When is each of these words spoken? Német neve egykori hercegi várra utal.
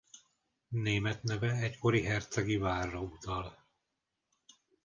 Német 0.67 1.23
neve 1.23 1.51
egykori 1.51 2.01
hercegi 2.03 2.57
várra 2.57 2.99
utal. 3.01 3.65